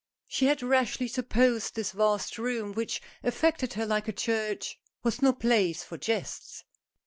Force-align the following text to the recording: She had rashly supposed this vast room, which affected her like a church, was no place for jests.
She 0.27 0.47
had 0.47 0.63
rashly 0.63 1.07
supposed 1.07 1.75
this 1.75 1.91
vast 1.91 2.39
room, 2.39 2.73
which 2.73 3.03
affected 3.21 3.73
her 3.73 3.85
like 3.85 4.07
a 4.07 4.11
church, 4.11 4.79
was 5.03 5.21
no 5.21 5.31
place 5.31 5.83
for 5.83 5.95
jests. 5.95 6.63